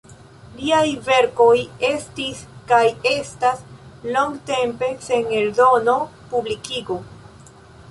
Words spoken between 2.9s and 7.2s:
estas longtempe sen eldono, publikigo.